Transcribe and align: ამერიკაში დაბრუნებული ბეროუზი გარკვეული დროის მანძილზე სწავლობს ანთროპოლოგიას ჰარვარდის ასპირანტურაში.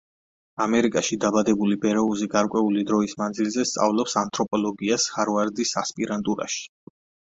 ამერიკაში 0.63 1.17
დაბრუნებული 1.25 1.77
ბეროუზი 1.83 2.29
გარკვეული 2.33 2.87
დროის 2.89 3.15
მანძილზე 3.23 3.69
სწავლობს 3.75 4.21
ანთროპოლოგიას 4.27 5.11
ჰარვარდის 5.17 5.79
ასპირანტურაში. 5.87 6.71